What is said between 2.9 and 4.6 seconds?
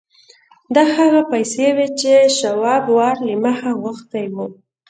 وار له مخه غوښتي وو